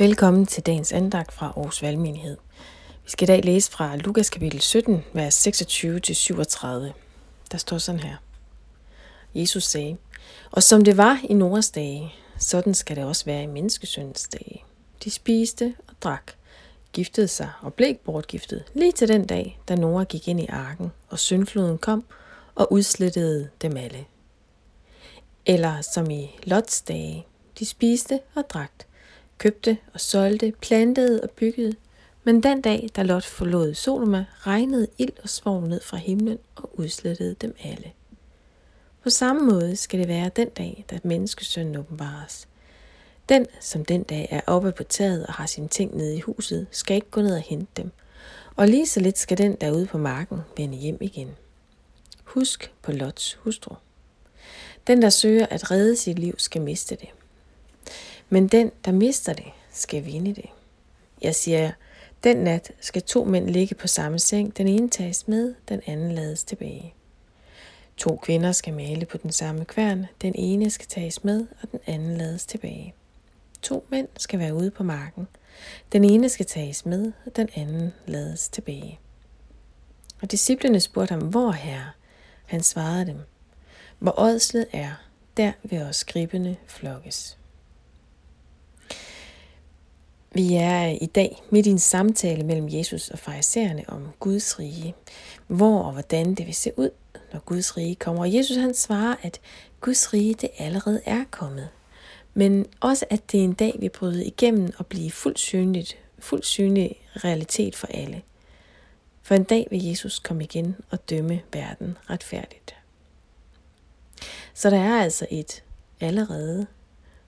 Velkommen 0.00 0.46
til 0.46 0.66
dagens 0.66 0.92
andagt 0.92 1.32
fra 1.32 1.46
Aarhus 1.46 1.82
Valgmenighed. 1.82 2.36
Vi 3.04 3.10
skal 3.10 3.28
i 3.28 3.32
dag 3.32 3.44
læse 3.44 3.70
fra 3.70 3.96
Lukas 3.96 4.30
kapitel 4.30 4.60
17, 4.60 5.04
vers 5.12 5.46
26-37. 5.46 5.46
Der 7.52 7.58
står 7.58 7.78
sådan 7.78 8.00
her. 8.00 8.16
Jesus 9.34 9.64
sagde, 9.64 9.96
Og 10.50 10.62
som 10.62 10.84
det 10.84 10.96
var 10.96 11.20
i 11.24 11.34
Noras 11.34 11.70
dage, 11.70 12.14
sådan 12.38 12.74
skal 12.74 12.96
det 12.96 13.04
også 13.04 13.24
være 13.24 13.42
i 13.42 13.46
menneskesøndens 13.46 14.28
dage. 14.28 14.64
De 15.04 15.10
spiste 15.10 15.74
og 15.88 15.94
drak, 16.02 16.32
giftede 16.92 17.28
sig 17.28 17.50
og 17.60 17.74
blev 17.74 17.94
bortgiftet, 17.94 18.64
lige 18.74 18.92
til 18.92 19.08
den 19.08 19.26
dag, 19.26 19.60
da 19.68 19.74
Nora 19.74 20.04
gik 20.04 20.28
ind 20.28 20.40
i 20.40 20.46
arken, 20.46 20.92
og 21.08 21.18
syndfloden 21.18 21.78
kom 21.78 22.04
og 22.54 22.72
udslettede 22.72 23.48
dem 23.62 23.76
alle. 23.76 24.04
Eller 25.46 25.80
som 25.80 26.10
i 26.10 26.38
Lots 26.44 26.82
dage, 26.82 27.26
de 27.58 27.66
spiste 27.66 28.20
og 28.34 28.44
drak, 28.50 28.72
købte 29.38 29.78
og 29.94 30.00
solgte, 30.00 30.52
plantede 30.60 31.20
og 31.20 31.30
byggede. 31.30 31.74
Men 32.24 32.42
den 32.42 32.60
dag, 32.60 32.88
da 32.96 33.02
Lot 33.02 33.24
forlod 33.24 33.74
Sodoma, 33.74 34.24
regnede 34.38 34.86
ild 34.98 35.12
og 35.22 35.28
svovl 35.28 35.68
ned 35.68 35.80
fra 35.80 35.96
himlen 35.96 36.38
og 36.56 36.78
udslettede 36.78 37.34
dem 37.34 37.56
alle. 37.64 37.92
På 39.02 39.10
samme 39.10 39.50
måde 39.50 39.76
skal 39.76 40.00
det 40.00 40.08
være 40.08 40.30
den 40.36 40.48
dag, 40.48 40.84
da 40.90 40.98
menneskesønnen 41.04 41.76
åbenbares. 41.76 42.48
Den, 43.28 43.46
som 43.60 43.84
den 43.84 44.02
dag 44.02 44.28
er 44.30 44.40
oppe 44.46 44.72
på 44.72 44.82
taget 44.82 45.26
og 45.26 45.32
har 45.32 45.46
sine 45.46 45.68
ting 45.68 45.96
nede 45.96 46.16
i 46.16 46.20
huset, 46.20 46.66
skal 46.70 46.94
ikke 46.94 47.10
gå 47.10 47.20
ned 47.20 47.34
og 47.34 47.40
hente 47.40 47.72
dem. 47.76 47.90
Og 48.56 48.68
lige 48.68 48.86
så 48.86 49.00
lidt 49.00 49.18
skal 49.18 49.38
den 49.38 49.56
derude 49.60 49.86
på 49.86 49.98
marken 49.98 50.38
vende 50.56 50.76
hjem 50.76 50.98
igen. 51.00 51.28
Husk 52.24 52.72
på 52.82 52.92
Lots 52.92 53.34
hustru. 53.34 53.74
Den, 54.86 55.02
der 55.02 55.10
søger 55.10 55.46
at 55.46 55.70
redde 55.70 55.96
sit 55.96 56.18
liv, 56.18 56.34
skal 56.38 56.62
miste 56.62 56.96
det. 56.96 57.08
Men 58.28 58.48
den, 58.48 58.72
der 58.84 58.92
mister 58.92 59.32
det, 59.32 59.52
skal 59.70 60.04
vinde 60.04 60.34
det. 60.34 60.46
Jeg 61.22 61.34
siger 61.34 61.58
jer, 61.58 61.72
den 62.24 62.36
nat 62.36 62.72
skal 62.80 63.02
to 63.02 63.24
mænd 63.24 63.50
ligge 63.50 63.74
på 63.74 63.86
samme 63.86 64.18
seng. 64.18 64.56
Den 64.56 64.68
ene 64.68 64.88
tages 64.88 65.28
med, 65.28 65.54
den 65.68 65.80
anden 65.86 66.12
lades 66.12 66.44
tilbage. 66.44 66.94
To 67.96 68.16
kvinder 68.16 68.52
skal 68.52 68.74
male 68.74 69.06
på 69.06 69.18
den 69.18 69.32
samme 69.32 69.64
kværn. 69.64 70.06
Den 70.22 70.34
ene 70.34 70.70
skal 70.70 70.86
tages 70.86 71.24
med, 71.24 71.46
og 71.62 71.72
den 71.72 71.80
anden 71.86 72.16
lades 72.16 72.46
tilbage. 72.46 72.94
To 73.62 73.86
mænd 73.90 74.08
skal 74.16 74.38
være 74.38 74.54
ude 74.54 74.70
på 74.70 74.82
marken. 74.82 75.28
Den 75.92 76.04
ene 76.04 76.28
skal 76.28 76.46
tages 76.46 76.86
med, 76.86 77.12
og 77.26 77.36
den 77.36 77.48
anden 77.54 77.92
lades 78.06 78.48
tilbage. 78.48 78.98
Og 80.22 80.30
disciplene 80.30 80.80
spurgte 80.80 81.12
ham, 81.12 81.22
hvor 81.22 81.50
herre? 81.50 81.90
Han 82.46 82.62
svarede 82.62 83.06
dem, 83.06 83.18
hvor 83.98 84.20
ådslet 84.20 84.66
er, 84.72 84.90
der 85.36 85.52
vil 85.62 85.82
også 85.82 86.00
skribende 86.00 86.56
flokkes. 86.66 87.38
Vi 90.34 90.54
er 90.54 90.86
i 91.00 91.06
dag 91.06 91.42
midt 91.50 91.66
i 91.66 91.70
en 91.70 91.78
samtale 91.78 92.44
mellem 92.44 92.68
Jesus 92.68 93.08
og 93.08 93.18
farisæerne 93.18 93.84
om 93.88 94.08
Guds 94.18 94.58
rige. 94.58 94.94
Hvor 95.46 95.82
og 95.82 95.92
hvordan 95.92 96.34
det 96.34 96.46
vil 96.46 96.54
se 96.54 96.72
ud, 96.76 96.90
når 97.32 97.40
Guds 97.40 97.76
rige 97.76 97.94
kommer. 97.94 98.22
Og 98.22 98.34
Jesus 98.34 98.56
han 98.56 98.74
svarer, 98.74 99.16
at 99.22 99.40
Guds 99.80 100.12
rige 100.12 100.34
det 100.34 100.50
allerede 100.58 101.00
er 101.04 101.24
kommet. 101.30 101.68
Men 102.34 102.66
også 102.80 103.06
at 103.10 103.32
det 103.32 103.44
en 103.44 103.52
dag 103.52 103.76
vil 103.78 103.88
bryde 103.90 104.26
igennem 104.26 104.72
og 104.78 104.86
blive 104.86 105.10
fuldt 105.10 105.38
synligt, 105.38 105.98
fuldt 106.18 106.46
synlig 106.46 106.96
realitet 107.16 107.76
for 107.76 107.86
alle. 107.86 108.22
For 109.22 109.34
en 109.34 109.44
dag 109.44 109.66
vil 109.70 109.84
Jesus 109.84 110.18
komme 110.18 110.44
igen 110.44 110.76
og 110.90 111.10
dømme 111.10 111.40
verden 111.52 111.98
retfærdigt. 112.10 112.74
Så 114.54 114.70
der 114.70 114.78
er 114.78 115.02
altså 115.02 115.26
et 115.30 115.62
allerede 116.00 116.66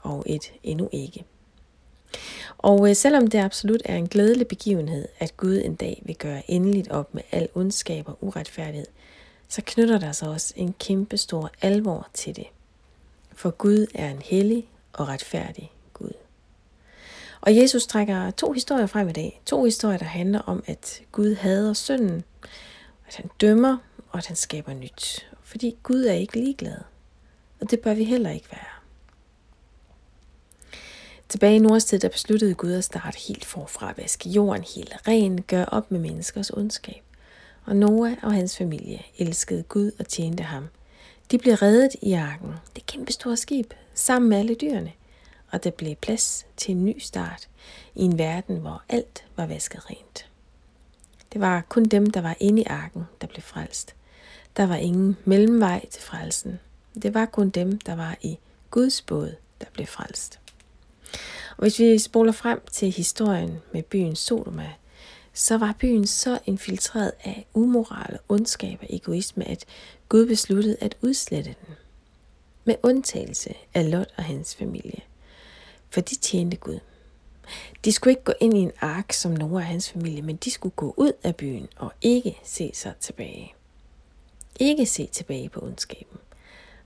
og 0.00 0.24
et 0.26 0.52
endnu 0.62 0.88
ikke. 0.92 1.24
Og 2.62 2.88
øh, 2.88 2.96
selvom 2.96 3.26
det 3.26 3.38
absolut 3.38 3.82
er 3.84 3.96
en 3.96 4.08
glædelig 4.08 4.48
begivenhed, 4.48 5.08
at 5.18 5.36
Gud 5.36 5.62
en 5.64 5.74
dag 5.74 6.02
vil 6.04 6.16
gøre 6.16 6.50
endeligt 6.50 6.88
op 6.88 7.14
med 7.14 7.22
al 7.32 7.48
ondskab 7.54 8.08
og 8.08 8.18
uretfærdighed, 8.20 8.86
så 9.48 9.62
knytter 9.66 9.98
der 9.98 10.12
sig 10.12 10.28
også 10.28 10.54
en 10.56 10.74
kæmpe 10.78 11.16
stor 11.16 11.50
alvor 11.62 12.08
til 12.14 12.36
det. 12.36 12.46
For 13.34 13.50
Gud 13.50 13.86
er 13.94 14.10
en 14.10 14.22
hellig 14.24 14.68
og 14.92 15.08
retfærdig 15.08 15.72
Gud. 15.92 16.12
Og 17.40 17.56
Jesus 17.56 17.86
trækker 17.86 18.30
to 18.30 18.52
historier 18.52 18.86
frem 18.86 19.08
i 19.08 19.12
dag. 19.12 19.40
To 19.46 19.64
historier, 19.64 19.98
der 19.98 20.04
handler 20.04 20.38
om, 20.38 20.64
at 20.66 21.02
Gud 21.12 21.34
hader 21.34 21.72
synden, 21.72 22.24
at 23.08 23.16
han 23.16 23.30
dømmer 23.40 23.76
og 24.10 24.18
at 24.18 24.26
han 24.26 24.36
skaber 24.36 24.74
nyt. 24.74 25.28
Fordi 25.42 25.76
Gud 25.82 26.04
er 26.04 26.12
ikke 26.12 26.40
ligeglad. 26.40 26.78
Og 27.60 27.70
det 27.70 27.80
bør 27.80 27.94
vi 27.94 28.04
heller 28.04 28.30
ikke 28.30 28.48
være. 28.52 28.71
Tilbage 31.32 31.56
i 31.56 31.58
Nordstid, 31.58 31.98
der 31.98 32.08
besluttede 32.08 32.54
Gud 32.54 32.72
at 32.72 32.84
starte 32.84 33.18
helt 33.18 33.44
forfra 33.44 33.90
at 33.90 33.98
vaske 33.98 34.28
jorden 34.28 34.64
helt 34.74 34.94
ren, 35.08 35.42
gøre 35.42 35.66
op 35.68 35.90
med 35.90 36.00
menneskers 36.00 36.50
ondskab. 36.50 37.02
Og 37.64 37.76
Noah 37.76 38.12
og 38.22 38.32
hans 38.32 38.56
familie 38.56 39.02
elskede 39.18 39.62
Gud 39.62 39.90
og 39.98 40.08
tjente 40.08 40.42
ham. 40.42 40.68
De 41.30 41.38
blev 41.38 41.54
reddet 41.54 41.96
i 42.02 42.12
arken, 42.12 42.52
det 42.76 42.86
kæmpe 42.86 43.12
store 43.12 43.36
skib, 43.36 43.72
sammen 43.94 44.28
med 44.28 44.38
alle 44.38 44.54
dyrene. 44.54 44.92
Og 45.50 45.64
der 45.64 45.70
blev 45.70 45.94
plads 45.94 46.46
til 46.56 46.72
en 46.72 46.84
ny 46.84 46.98
start 46.98 47.48
i 47.94 48.02
en 48.02 48.18
verden, 48.18 48.56
hvor 48.56 48.82
alt 48.88 49.24
var 49.36 49.46
vasket 49.46 49.90
rent. 49.90 50.30
Det 51.32 51.40
var 51.40 51.60
kun 51.68 51.84
dem, 51.84 52.10
der 52.10 52.20
var 52.20 52.36
inde 52.40 52.62
i 52.62 52.66
arken, 52.66 53.04
der 53.20 53.26
blev 53.26 53.42
frelst. 53.42 53.94
Der 54.56 54.66
var 54.66 54.76
ingen 54.76 55.16
mellemvej 55.24 55.86
til 55.86 56.02
frelsen. 56.02 56.60
Det 57.02 57.14
var 57.14 57.26
kun 57.26 57.50
dem, 57.50 57.78
der 57.78 57.94
var 57.94 58.16
i 58.22 58.38
Guds 58.70 59.02
båd, 59.02 59.34
der 59.60 59.66
blev 59.72 59.86
frelst. 59.86 60.41
Og 61.56 61.62
hvis 61.62 61.78
vi 61.78 61.98
spoler 61.98 62.32
frem 62.32 62.60
til 62.72 62.90
historien 62.90 63.58
med 63.72 63.82
byen 63.82 64.16
Sodoma, 64.16 64.70
så 65.32 65.58
var 65.58 65.74
byen 65.78 66.06
så 66.06 66.38
infiltreret 66.46 67.12
af 67.24 67.46
umoral, 67.54 68.18
ondskab 68.28 68.78
og 68.80 68.86
egoisme, 68.90 69.48
at 69.48 69.64
Gud 70.08 70.26
besluttede 70.26 70.76
at 70.80 70.96
udslette 71.00 71.54
den. 71.66 71.74
Med 72.64 72.74
undtagelse 72.82 73.54
af 73.74 73.90
Lot 73.90 74.08
og 74.16 74.24
hans 74.24 74.54
familie. 74.54 75.00
For 75.90 76.00
de 76.00 76.14
tjente 76.14 76.56
Gud. 76.56 76.78
De 77.84 77.92
skulle 77.92 78.12
ikke 78.12 78.24
gå 78.24 78.32
ind 78.40 78.56
i 78.56 78.60
en 78.60 78.72
ark 78.80 79.12
som 79.12 79.32
Noah 79.32 79.52
og 79.52 79.64
hans 79.64 79.90
familie, 79.90 80.22
men 80.22 80.36
de 80.36 80.50
skulle 80.50 80.74
gå 80.76 80.94
ud 80.96 81.12
af 81.22 81.36
byen 81.36 81.68
og 81.76 81.92
ikke 82.02 82.38
se 82.44 82.70
sig 82.74 82.94
tilbage. 83.00 83.54
Ikke 84.60 84.86
se 84.86 85.06
tilbage 85.06 85.48
på 85.48 85.60
ondskaben. 85.60 86.18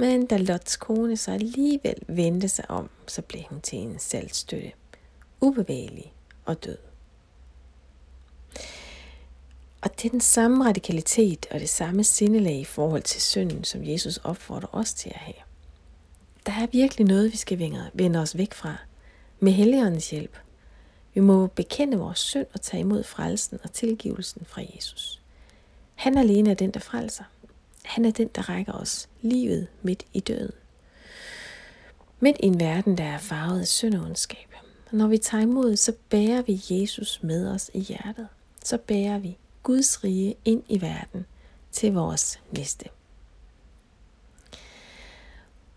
Men 0.00 0.26
da 0.26 0.36
Lots 0.36 0.76
kone 0.76 1.16
så 1.16 1.30
alligevel 1.30 1.96
vendte 2.08 2.48
sig 2.48 2.70
om, 2.70 2.90
så 3.06 3.22
blev 3.22 3.42
hun 3.50 3.60
til 3.60 3.78
en 3.78 3.98
saltstøtte. 3.98 4.72
Ubevægelig 5.40 6.12
og 6.44 6.64
død. 6.64 6.78
Og 9.80 9.90
det 9.96 10.04
er 10.04 10.10
den 10.10 10.20
samme 10.20 10.64
radikalitet 10.64 11.46
og 11.50 11.60
det 11.60 11.68
samme 11.68 12.04
sindelag 12.04 12.60
i 12.60 12.64
forhold 12.64 13.02
til 13.02 13.22
synden, 13.22 13.64
som 13.64 13.84
Jesus 13.84 14.16
opfordrer 14.16 14.68
os 14.72 14.94
til 14.94 15.08
at 15.10 15.16
have. 15.16 15.34
Der 16.46 16.52
er 16.52 16.66
virkelig 16.72 17.06
noget, 17.06 17.32
vi 17.32 17.36
skal 17.36 17.58
vende 17.94 18.20
os 18.20 18.36
væk 18.36 18.54
fra, 18.54 18.76
med 19.40 19.52
Helligåndens 19.52 20.10
hjælp. 20.10 20.36
Vi 21.14 21.20
må 21.20 21.46
bekende 21.46 21.96
vores 21.96 22.18
synd 22.18 22.46
og 22.54 22.60
tage 22.60 22.80
imod 22.80 23.04
frelsen 23.04 23.58
og 23.64 23.72
tilgivelsen 23.72 24.42
fra 24.44 24.62
Jesus. 24.74 25.22
Han 25.94 26.18
alene 26.18 26.50
er 26.50 26.54
den, 26.54 26.70
der 26.70 26.80
frelser. 26.80 27.24
Han 27.88 28.04
er 28.04 28.10
den, 28.10 28.28
der 28.34 28.48
rækker 28.48 28.72
os 28.72 29.08
livet 29.22 29.66
midt 29.82 30.04
i 30.12 30.20
døden. 30.20 30.52
Midt 32.20 32.36
i 32.40 32.46
en 32.46 32.60
verden, 32.60 32.98
der 32.98 33.04
er 33.04 33.18
farvet 33.18 33.60
af 33.60 33.66
synd 33.66 33.94
og 33.94 34.04
ondskab. 34.04 34.54
Når 34.92 35.06
vi 35.06 35.18
tager 35.18 35.42
imod, 35.42 35.76
så 35.76 35.92
bærer 36.08 36.42
vi 36.42 36.62
Jesus 36.70 37.22
med 37.22 37.50
os 37.50 37.70
i 37.74 37.80
hjertet. 37.80 38.28
Så 38.64 38.78
bærer 38.78 39.18
vi 39.18 39.38
Guds 39.62 40.04
rige 40.04 40.36
ind 40.44 40.62
i 40.68 40.80
verden 40.80 41.26
til 41.72 41.92
vores 41.92 42.40
næste. 42.50 42.84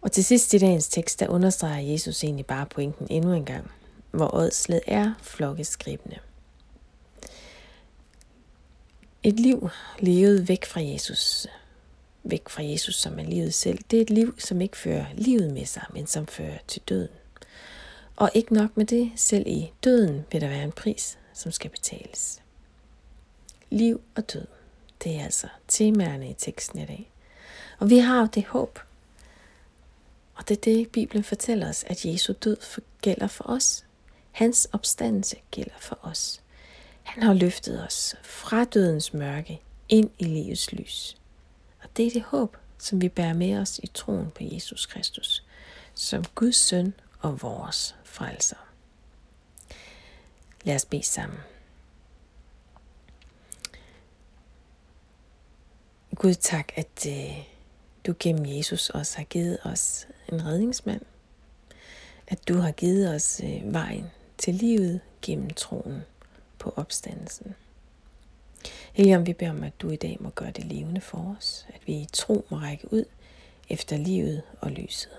Og 0.00 0.12
til 0.12 0.24
sidst 0.24 0.54
i 0.54 0.58
dagens 0.58 0.88
tekst, 0.88 1.20
der 1.20 1.28
understreger 1.28 1.90
Jesus 1.90 2.24
egentlig 2.24 2.46
bare 2.46 2.66
pointen 2.66 3.06
endnu 3.10 3.32
en 3.32 3.44
gang, 3.44 3.70
hvor 4.10 4.34
ådslet 4.34 4.80
er 4.86 5.14
flokkeskribende. 5.22 6.18
Et 9.22 9.40
liv 9.40 9.70
levet 9.98 10.48
væk 10.48 10.64
fra 10.64 10.80
Jesus, 10.80 11.46
væk 12.24 12.48
fra 12.48 12.62
Jesus, 12.62 12.94
som 12.94 13.18
er 13.18 13.24
livet 13.24 13.54
selv, 13.54 13.78
det 13.90 13.96
er 13.96 14.02
et 14.02 14.10
liv, 14.10 14.34
som 14.38 14.60
ikke 14.60 14.76
fører 14.76 15.06
livet 15.14 15.52
med 15.52 15.66
sig, 15.66 15.84
men 15.92 16.06
som 16.06 16.26
fører 16.26 16.58
til 16.68 16.82
døden. 16.88 17.16
Og 18.16 18.30
ikke 18.34 18.54
nok 18.54 18.76
med 18.76 18.86
det, 18.86 19.12
selv 19.16 19.46
i 19.46 19.72
døden 19.84 20.24
vil 20.32 20.40
der 20.40 20.48
være 20.48 20.64
en 20.64 20.72
pris, 20.72 21.18
som 21.32 21.52
skal 21.52 21.70
betales. 21.70 22.42
Liv 23.70 24.00
og 24.14 24.32
død, 24.32 24.46
det 25.04 25.16
er 25.16 25.24
altså 25.24 25.48
temaerne 25.68 26.30
i 26.30 26.34
teksten 26.34 26.78
i 26.78 26.86
dag. 26.86 27.10
Og 27.78 27.90
vi 27.90 27.98
har 27.98 28.20
jo 28.20 28.28
det 28.34 28.44
håb. 28.44 28.78
Og 30.34 30.48
det 30.48 30.56
er 30.56 30.60
det, 30.60 30.88
Bibelen 30.88 31.24
fortæller 31.24 31.68
os, 31.68 31.84
at 31.84 32.04
Jesu 32.04 32.32
død 32.32 32.56
gælder 33.02 33.26
for 33.26 33.44
os. 33.50 33.84
Hans 34.32 34.68
opstandelse 34.72 35.36
gælder 35.50 35.78
for 35.80 35.98
os. 36.02 36.40
Han 37.02 37.22
har 37.22 37.34
løftet 37.34 37.84
os 37.86 38.14
fra 38.22 38.64
dødens 38.64 39.14
mørke 39.14 39.60
ind 39.88 40.10
i 40.18 40.24
livets 40.24 40.72
lys. 40.72 41.16
Og 41.84 41.90
det 41.96 42.06
er 42.06 42.10
det 42.10 42.22
håb, 42.22 42.56
som 42.78 43.00
vi 43.00 43.08
bærer 43.08 43.34
med 43.34 43.58
os 43.58 43.78
i 43.78 43.86
troen 43.86 44.30
på 44.30 44.38
Jesus 44.40 44.86
Kristus, 44.86 45.44
som 45.94 46.24
Guds 46.34 46.56
søn 46.56 46.94
og 47.20 47.42
vores 47.42 47.96
frelser. 48.04 48.56
Lad 50.64 50.74
os 50.74 50.84
bede 50.84 51.02
sammen. 51.02 51.38
Gud 56.14 56.34
tak, 56.34 56.72
at 56.76 57.06
øh, 57.08 57.44
du 58.06 58.14
gennem 58.18 58.46
Jesus 58.46 58.90
også 58.90 59.16
har 59.16 59.24
givet 59.24 59.58
os 59.64 60.06
en 60.32 60.46
redningsmand. 60.46 61.02
At 62.26 62.48
du 62.48 62.54
har 62.54 62.72
givet 62.72 63.14
os 63.14 63.40
øh, 63.44 63.72
vejen 63.72 64.06
til 64.38 64.54
livet 64.54 65.00
gennem 65.22 65.50
troen 65.50 66.02
på 66.58 66.74
opstandelsen. 66.76 67.54
Helligånd, 68.94 69.26
vi 69.26 69.32
beder 69.32 69.50
om, 69.50 69.62
at 69.62 69.80
du 69.80 69.90
i 69.90 69.96
dag 69.96 70.16
må 70.20 70.30
gøre 70.30 70.50
det 70.50 70.64
levende 70.64 71.00
for 71.00 71.36
os. 71.38 71.66
At 71.68 71.80
vi 71.86 71.92
i 71.92 72.08
tro 72.12 72.46
må 72.50 72.56
række 72.56 72.92
ud 72.92 73.04
efter 73.68 73.96
livet 73.96 74.42
og 74.60 74.70
lyset. 74.70 75.12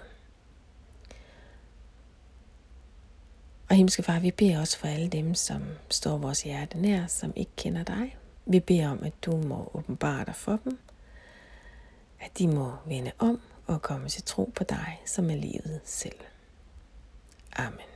Og 3.69 3.75
himmelske 3.75 4.03
far, 4.03 4.19
vi 4.19 4.31
beder 4.31 4.59
også 4.59 4.77
for 4.77 4.87
alle 4.87 5.07
dem, 5.07 5.33
som 5.33 5.63
står 5.89 6.17
vores 6.17 6.43
hjerte 6.43 6.77
nær, 6.77 7.07
som 7.07 7.33
ikke 7.35 7.51
kender 7.57 7.83
dig. 7.83 8.17
Vi 8.45 8.59
beder 8.59 8.89
om, 8.89 9.03
at 9.03 9.13
du 9.25 9.37
må 9.37 9.71
åbenbare 9.73 10.25
dig 10.25 10.35
for 10.35 10.59
dem, 10.63 10.79
at 12.19 12.37
de 12.37 12.47
må 12.47 12.73
vende 12.85 13.11
om 13.19 13.41
og 13.67 13.81
komme 13.81 14.09
til 14.09 14.23
tro 14.23 14.51
på 14.55 14.63
dig, 14.63 15.01
som 15.05 15.29
er 15.29 15.35
livet 15.35 15.81
selv. 15.83 16.19
Amen. 17.55 17.94